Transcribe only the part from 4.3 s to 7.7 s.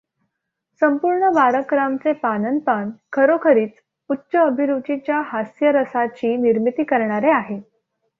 अभिरुचीच्या हास्यरसाची निर्मिती करणारे आहे.